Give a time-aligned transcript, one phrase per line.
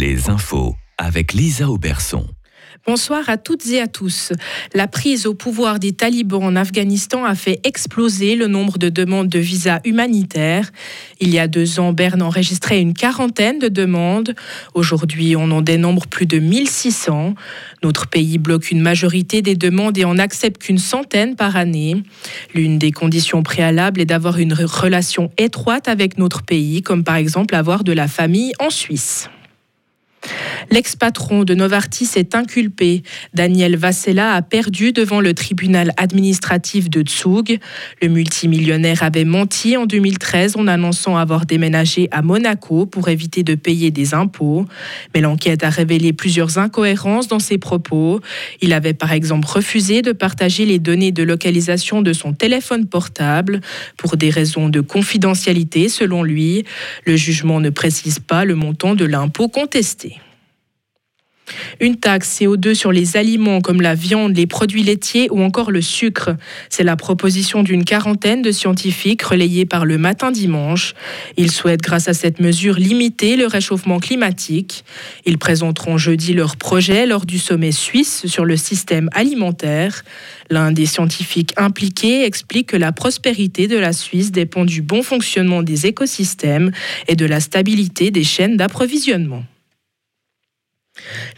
[0.00, 2.24] Les infos avec Lisa Auberson.
[2.86, 4.32] Bonsoir à toutes et à tous.
[4.72, 9.28] La prise au pouvoir des talibans en Afghanistan a fait exploser le nombre de demandes
[9.28, 10.70] de visas humanitaires.
[11.20, 14.34] Il y a deux ans, Berne enregistrait une quarantaine de demandes.
[14.72, 17.34] Aujourd'hui, on en dénombre plus de 1600.
[17.82, 22.02] Notre pays bloque une majorité des demandes et en accepte qu'une centaine par année.
[22.54, 27.54] L'une des conditions préalables est d'avoir une relation étroite avec notre pays, comme par exemple
[27.54, 29.28] avoir de la famille en Suisse.
[30.72, 33.02] L'ex-patron de Novartis est inculpé.
[33.34, 37.58] Daniel Vassella a perdu devant le tribunal administratif de Zug.
[38.00, 43.56] Le multimillionnaire avait menti en 2013 en annonçant avoir déménagé à Monaco pour éviter de
[43.56, 44.64] payer des impôts.
[45.12, 48.20] Mais l'enquête a révélé plusieurs incohérences dans ses propos.
[48.60, 53.60] Il avait par exemple refusé de partager les données de localisation de son téléphone portable
[53.96, 56.64] pour des raisons de confidentialité selon lui.
[57.06, 60.20] Le jugement ne précise pas le montant de l'impôt contesté.
[61.80, 65.82] Une taxe CO2 sur les aliments comme la viande, les produits laitiers ou encore le
[65.82, 66.36] sucre.
[66.68, 70.94] C'est la proposition d'une quarantaine de scientifiques relayée par le matin dimanche.
[71.36, 74.84] Ils souhaitent, grâce à cette mesure, limiter le réchauffement climatique.
[75.26, 80.02] Ils présenteront jeudi leur projet lors du sommet suisse sur le système alimentaire.
[80.50, 85.62] L'un des scientifiques impliqués explique que la prospérité de la Suisse dépend du bon fonctionnement
[85.62, 86.72] des écosystèmes
[87.06, 89.44] et de la stabilité des chaînes d'approvisionnement.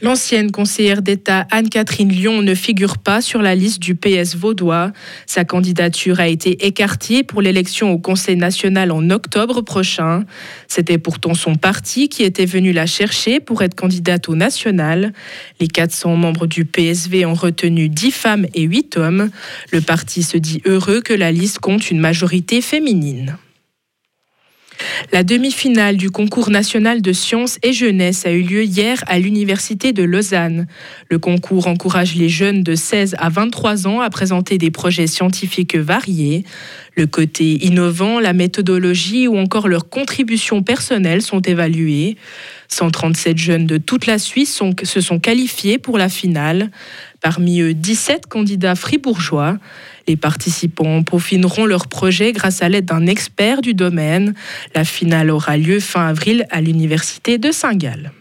[0.00, 4.92] L'ancienne conseillère d'État Anne-Catherine Lyon ne figure pas sur la liste du PS vaudois.
[5.26, 10.24] Sa candidature a été écartée pour l'élection au Conseil national en octobre prochain.
[10.68, 15.12] C'était pourtant son parti qui était venu la chercher pour être candidate au national.
[15.60, 19.30] Les 400 membres du PSV ont retenu 10 femmes et 8 hommes.
[19.70, 23.36] Le parti se dit heureux que la liste compte une majorité féminine.
[25.12, 29.92] La demi-finale du concours national de sciences et jeunesse a eu lieu hier à l'Université
[29.92, 30.66] de Lausanne.
[31.10, 35.76] Le concours encourage les jeunes de 16 à 23 ans à présenter des projets scientifiques
[35.76, 36.44] variés.
[36.94, 42.16] Le côté innovant, la méthodologie ou encore leurs contributions personnelles sont évaluées.
[42.68, 46.70] 137 jeunes de toute la Suisse se sont qualifiés pour la finale.
[47.20, 49.58] Parmi eux, 17 candidats fribourgeois.
[50.06, 54.34] Les participants peaufineront leur projet grâce à l'aide d'un expert du domaine.
[54.74, 58.12] La finale aura lieu fin avril à l'Université de Saint-Gall.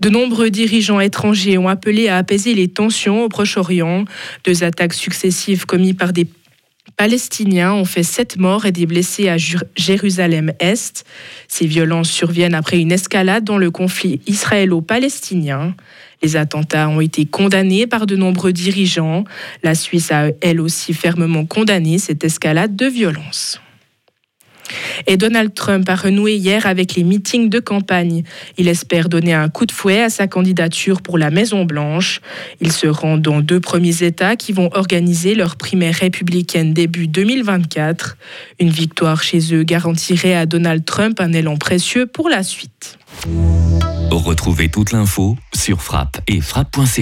[0.00, 4.04] De nombreux dirigeants étrangers ont appelé à apaiser les tensions au Proche-Orient.
[4.44, 6.26] Deux attaques successives commises par des
[6.98, 11.04] Palestiniens ont fait sept morts et des blessés à Jérusalem-Est.
[11.46, 15.76] Ces violences surviennent après une escalade dans le conflit israélo-palestinien.
[16.24, 19.22] Les attentats ont été condamnés par de nombreux dirigeants.
[19.62, 23.60] La Suisse a elle aussi fermement condamné cette escalade de violence.
[25.06, 28.22] Et Donald Trump a renoué hier avec les meetings de campagne.
[28.56, 32.20] Il espère donner un coup de fouet à sa candidature pour la Maison-Blanche.
[32.60, 38.16] Il se rend dans deux premiers États qui vont organiser leur primaire républicaine début 2024.
[38.60, 42.98] Une victoire chez eux garantirait à Donald Trump un élan précieux pour la suite.
[44.10, 46.98] Retrouvez toute l'info sur frappe et frappe.ch.